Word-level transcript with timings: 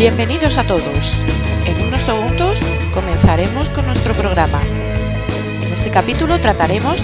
Bienvenidos 0.00 0.56
a 0.56 0.66
todos. 0.66 1.04
En 1.66 1.82
unos 1.82 2.00
segundos 2.06 2.56
comenzaremos 2.94 3.68
con 3.74 3.84
nuestro 3.84 4.16
programa. 4.16 4.62
En 4.62 5.74
este 5.74 5.90
capítulo 5.90 6.40
trataremos 6.40 6.96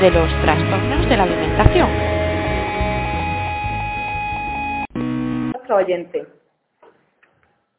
de 0.00 0.10
los 0.10 0.28
trastornos 0.42 1.08
de 1.08 1.16
la 1.16 1.22
alimentación. 1.22 1.88
Oyente. 5.70 6.26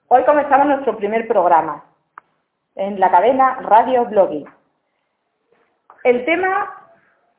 Hoy 0.07 0.23
comenzamos 0.23 0.67
nuestro 0.67 0.95
primer 0.95 1.27
programa 1.27 1.83
en 2.75 2.97
la 2.97 3.11
cadena 3.11 3.55
Radio 3.63 4.05
Blogging. 4.05 4.47
El 6.05 6.23
tema 6.23 6.93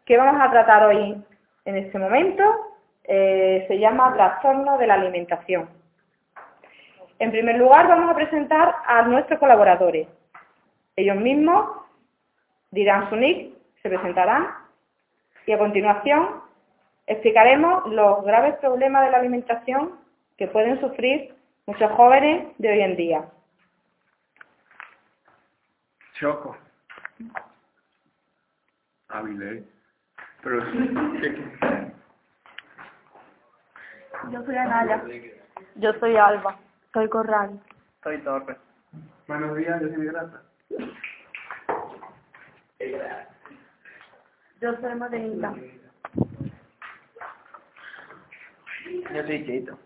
que 0.05 0.19
vamos 0.19 0.39
a 0.39 0.51
tratar 0.51 0.85
hoy 0.85 1.17
en 1.65 1.77
este 1.79 1.99
momento 1.99 2.45
eh, 3.05 3.65
se 3.69 3.79
llama 3.79 4.13
trastorno 4.13 4.77
de 4.77 4.87
la 4.87 4.95
alimentación. 4.95 5.82
En 7.23 7.31
primer 7.31 7.57
lugar, 7.57 7.87
vamos 7.87 8.11
a 8.11 8.17
presentar 8.17 8.75
a 8.85 9.03
nuestros 9.03 9.39
colaboradores. 9.39 10.09
Ellos 10.97 11.17
mismos 11.19 11.71
dirán 12.73 13.09
su 13.11 13.15
nick, 13.15 13.55
se 13.81 13.89
presentarán 13.89 14.49
y 15.47 15.53
a 15.53 15.59
continuación 15.59 16.43
explicaremos 17.07 17.87
los 17.93 18.25
graves 18.25 18.57
problemas 18.57 19.05
de 19.05 19.13
la 19.13 19.19
alimentación 19.19 20.01
que 20.37 20.49
pueden 20.49 20.81
sufrir 20.81 21.33
muchos 21.67 21.93
jóvenes 21.93 22.59
de 22.59 22.73
hoy 22.73 22.81
en 22.81 22.97
día. 22.97 23.25
Choco. 26.15 26.57
Avilés. 29.11 29.63
Pero, 30.43 30.65
¿qué, 31.21 31.35
qué? 31.37 31.93
Yo 34.33 34.45
soy 34.45 34.57
Anaya. 34.57 35.05
Yo 35.77 35.93
soy 36.01 36.17
Alba. 36.17 36.59
Soy 36.93 37.09
Corral. 37.09 37.59
Soy 38.03 38.19
Torres. 38.19 38.59
Buenos 39.27 39.57
días, 39.57 39.81
yo 39.81 39.89
soy 39.89 39.97
Migrata. 39.97 40.43
Yo 44.61 44.75
soy 44.81 44.95
Morenita. 44.97 45.55
Yo 49.15 49.23
soy 49.27 49.47
Chito. 49.47 49.79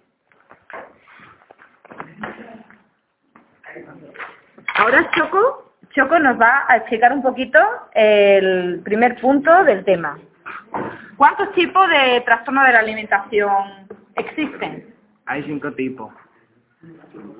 Ahora 4.74 5.10
Choco, 5.12 5.72
Choco 5.90 6.18
nos 6.18 6.40
va 6.40 6.64
a 6.68 6.78
explicar 6.78 7.12
un 7.12 7.22
poquito 7.22 7.60
el 7.92 8.80
primer 8.84 9.20
punto 9.20 9.64
del 9.64 9.84
tema. 9.84 10.18
¿Cuántos 11.16 11.52
tipos 11.52 11.88
de 11.88 12.20
trastorno 12.22 12.64
de 12.64 12.72
la 12.72 12.80
alimentación 12.80 13.86
existen? 14.16 14.92
Hay 15.26 15.44
cinco 15.44 15.72
tipos. 15.72 16.12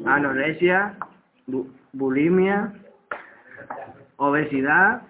Anorexia, 0.04 0.94
bu- 1.46 1.68
bulimia, 1.92 2.72
obesidad, 4.16 5.02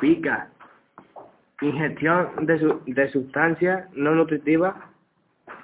pica, 0.00 0.48
ingestión 1.60 2.28
de, 2.46 2.58
su- 2.58 2.82
de 2.86 3.08
sustancias 3.10 3.88
no 3.94 4.14
nutritivas 4.14 4.74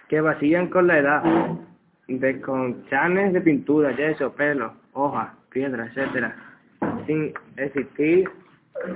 que 0.08 0.20
vacían 0.20 0.68
con 0.68 0.86
la 0.86 0.98
edad, 0.98 1.22
desconchanes 2.06 3.32
de 3.32 3.40
pintura, 3.40 3.92
yeso, 3.92 4.32
pelo, 4.32 4.72
hojas, 4.94 5.28
piedras, 5.50 5.88
etcétera, 5.96 6.34
sin 7.06 7.34
existir 7.56 8.30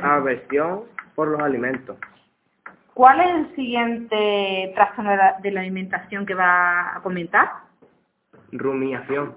aversión 0.03 0.83
por 1.15 1.29
los 1.29 1.41
alimentos. 1.41 1.97
¿Cuál 2.95 3.21
es 3.21 3.31
el 3.35 3.55
siguiente 3.57 4.73
trastorno 4.75 5.11
de 5.11 5.19
de 5.43 5.51
la 5.51 5.61
alimentación 5.61 6.25
que 6.27 6.35
va 6.35 6.97
a 6.97 7.01
comentar? 7.03 7.49
Rumiación. 8.53 9.37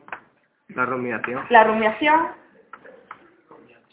La 0.69 0.85
rumiación. 0.85 1.45
La 1.49 1.63
rumiación. 1.63 2.27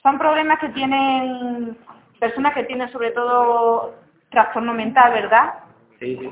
Son 0.02 0.18
problemas 0.18 0.58
que 0.58 0.68
tienen 0.70 1.76
personas 2.18 2.54
que 2.54 2.64
tienen 2.64 2.90
sobre 2.90 3.10
todo 3.10 3.94
trastorno 4.30 4.74
mental, 4.74 5.12
¿verdad? 5.12 5.54
Sí, 5.98 6.16
sí. 6.18 6.30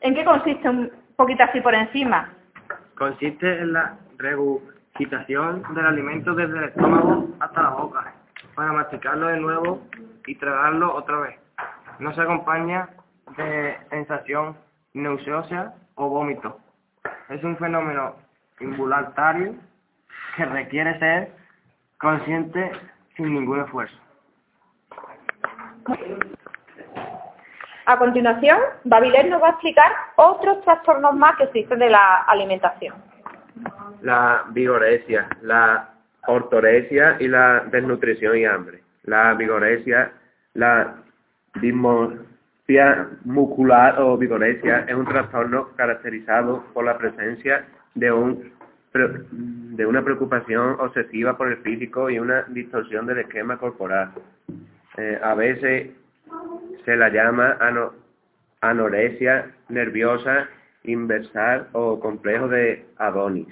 ¿En 0.00 0.14
qué 0.14 0.24
consiste 0.24 0.68
un 0.68 0.90
poquito 1.16 1.44
así 1.44 1.60
por 1.60 1.74
encima? 1.74 2.32
Consiste 2.96 3.60
en 3.60 3.72
la 3.72 3.98
regurgitación 4.18 5.62
del 5.74 5.86
alimento 5.86 6.34
desde 6.34 6.58
el 6.58 6.64
estómago 6.64 7.28
hasta 7.40 7.62
la 7.62 7.70
boca, 7.70 8.14
para 8.54 8.72
masticarlo 8.72 9.28
de 9.28 9.40
nuevo 9.40 9.82
y 10.26 10.34
tragarlo 10.36 10.94
otra 10.94 11.18
vez. 11.20 11.38
No 11.98 12.14
se 12.14 12.20
acompaña 12.20 12.88
de 13.36 13.76
sensación 13.90 14.56
nauseosa 14.94 15.74
o 15.96 16.08
vómito. 16.08 16.58
Es 17.28 17.42
un 17.42 17.56
fenómeno 17.56 18.16
involuntario 18.60 19.54
que 20.36 20.44
requiere 20.44 20.98
ser 20.98 21.32
consciente 21.98 22.70
sin 23.16 23.34
ningún 23.34 23.60
esfuerzo. 23.60 23.96
A 27.86 27.98
continuación, 27.98 28.58
Babilet 28.84 29.28
nos 29.28 29.42
va 29.42 29.48
a 29.48 29.50
explicar 29.52 29.92
otros 30.16 30.62
trastornos 30.62 31.14
más 31.14 31.36
que 31.36 31.44
existen 31.44 31.78
de 31.78 31.90
la 31.90 32.22
alimentación. 32.26 32.94
la 34.02 34.44
vigoresia, 34.50 35.28
la 35.42 35.88
ortoresia 36.26 37.16
y 37.18 37.28
la 37.28 37.60
desnutrición 37.70 38.36
y 38.36 38.44
hambre. 38.44 38.82
La 39.04 39.34
vigoresia, 39.34 40.12
la 40.54 40.96
dismorfia 41.54 42.35
muscular 43.24 44.00
o 44.00 44.16
vigoresia 44.16 44.84
es 44.88 44.94
un 44.94 45.06
trastorno 45.06 45.68
caracterizado 45.76 46.64
por 46.74 46.84
la 46.84 46.98
presencia 46.98 47.64
de 47.94 48.12
un 48.12 48.56
de 49.76 49.84
una 49.84 50.02
preocupación 50.02 50.76
obsesiva 50.80 51.36
por 51.36 51.48
el 51.48 51.58
físico 51.58 52.08
y 52.08 52.18
una 52.18 52.44
distorsión 52.48 53.06
del 53.06 53.18
esquema 53.18 53.58
corporal. 53.58 54.10
Eh, 54.96 55.20
a 55.22 55.34
veces 55.34 55.90
se 56.84 56.96
la 56.96 57.10
llama 57.10 57.58
ano- 57.60 57.92
anorexia 58.62 59.50
nerviosa 59.68 60.48
inversal 60.84 61.68
o 61.72 62.00
complejo 62.00 62.48
de 62.48 62.86
Adonis. 62.96 63.48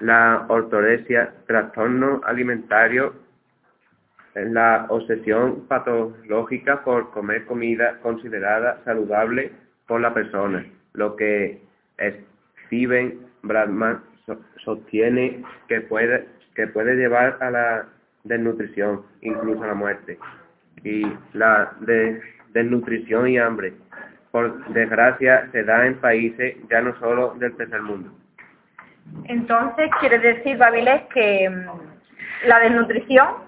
La 0.00 0.46
ortorexia, 0.48 1.34
trastorno 1.46 2.22
alimentario, 2.24 3.14
la 4.34 4.86
obsesión 4.88 5.66
patológica 5.68 6.82
por 6.82 7.10
comer 7.10 7.44
comida 7.46 7.98
considerada 8.02 8.80
saludable 8.84 9.52
por 9.86 10.00
la 10.00 10.12
persona, 10.12 10.64
lo 10.94 11.14
que 11.16 11.62
Steven 12.66 13.18
Bradman 13.42 14.02
so- 14.26 14.40
sostiene 14.64 15.42
que 15.68 15.82
puede, 15.82 16.26
que 16.54 16.66
puede 16.66 16.96
llevar 16.96 17.36
a 17.40 17.50
la 17.50 17.86
desnutrición, 18.24 19.02
incluso 19.20 19.62
a 19.62 19.68
la 19.68 19.74
muerte. 19.74 20.18
Y 20.82 21.06
la 21.32 21.72
de- 21.80 22.20
desnutrición 22.52 23.28
y 23.28 23.38
hambre, 23.38 23.74
por 24.30 24.64
desgracia, 24.68 25.48
se 25.52 25.62
da 25.62 25.86
en 25.86 25.94
países 25.96 26.56
ya 26.70 26.80
no 26.80 26.98
solo 26.98 27.34
del 27.38 27.54
tercer 27.56 27.82
mundo. 27.82 28.10
Entonces, 29.26 29.90
quiere 30.00 30.18
decir, 30.18 30.56
Babilet, 30.56 31.06
que 31.08 31.48
mm, 31.48 32.48
la 32.48 32.60
desnutrición 32.60 33.43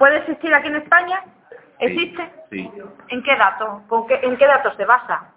puede 0.00 0.16
existir 0.16 0.52
aquí 0.54 0.68
en 0.68 0.76
España. 0.76 1.22
¿Existe? 1.78 2.32
Sí. 2.50 2.70
¿En 3.08 3.22
qué 3.22 3.36
qué, 4.06 4.18
¿En 4.22 4.36
qué 4.38 4.46
datos 4.46 4.74
se 4.76 4.86
basa? 4.86 5.34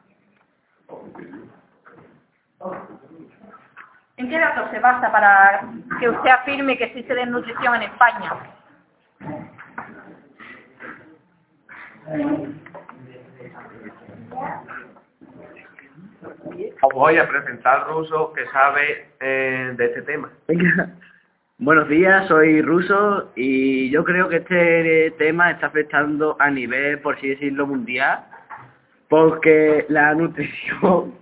¿En 4.15 4.29
qué 4.29 4.39
datos 4.39 4.71
se 4.71 4.79
basa 4.79 5.11
para 5.11 5.63
que 5.99 6.09
usted 6.09 6.29
afirme 6.29 6.77
que 6.77 6.85
existe 6.85 7.13
desnutrición 7.13 7.75
en 7.75 7.81
España? 7.83 8.33
Voy 16.93 17.17
a 17.17 17.27
presentar 17.27 17.81
al 17.81 17.87
ruso 17.87 18.31
que 18.31 18.45
sabe 18.47 19.09
eh, 19.19 19.73
de 19.75 19.85
este 19.85 20.03
tema. 20.03 20.29
Buenos 21.63 21.87
días, 21.87 22.27
soy 22.27 22.61
Ruso 22.61 23.31
y 23.37 23.89
yo 23.89 24.03
creo 24.03 24.27
que 24.27 24.35
este 24.35 25.11
tema 25.11 25.49
está 25.49 25.67
afectando 25.67 26.35
a 26.37 26.51
nivel, 26.51 26.99
por 26.99 27.15
así 27.15 27.29
decirlo, 27.29 27.65
mundial, 27.65 28.25
porque 29.07 29.85
la 29.87 30.13
nutrición, 30.13 31.13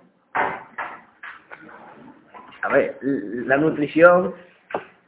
a 2.64 2.70
ver, 2.70 2.98
la 3.04 3.58
nutrición, 3.58 4.34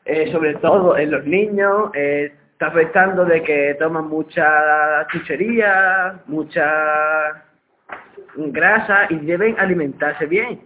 eh, 0.06 0.32
sobre 0.32 0.54
todo 0.58 1.00
en 1.00 1.10
los 1.10 1.26
niños, 1.26 1.90
eh, 1.96 2.32
está 2.52 2.68
afectando 2.68 3.26
de 3.26 3.42
que 3.42 3.76
toman 3.80 4.10
mucha 4.10 5.08
chuchería, 5.08 6.22
mucha 6.28 7.44
grasa 8.36 9.08
y 9.10 9.18
deben 9.18 9.60
alimentarse 9.60 10.28
bien. 10.28 10.62